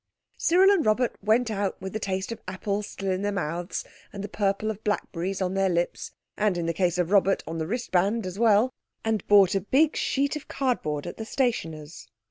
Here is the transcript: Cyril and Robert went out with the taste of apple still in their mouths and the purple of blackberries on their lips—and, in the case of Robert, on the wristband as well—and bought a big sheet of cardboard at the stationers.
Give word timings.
Cyril 0.39 0.71
and 0.71 0.83
Robert 0.83 1.15
went 1.21 1.51
out 1.51 1.79
with 1.79 1.93
the 1.93 1.99
taste 1.99 2.31
of 2.31 2.41
apple 2.47 2.81
still 2.81 3.11
in 3.11 3.21
their 3.21 3.31
mouths 3.31 3.85
and 4.11 4.23
the 4.23 4.27
purple 4.27 4.71
of 4.71 4.83
blackberries 4.83 5.43
on 5.43 5.53
their 5.53 5.69
lips—and, 5.69 6.57
in 6.57 6.65
the 6.65 6.73
case 6.73 6.97
of 6.97 7.11
Robert, 7.11 7.43
on 7.45 7.59
the 7.59 7.67
wristband 7.67 8.25
as 8.25 8.39
well—and 8.39 9.27
bought 9.27 9.53
a 9.53 9.61
big 9.61 9.95
sheet 9.95 10.35
of 10.35 10.47
cardboard 10.47 11.05
at 11.05 11.17
the 11.17 11.25
stationers. 11.25 12.07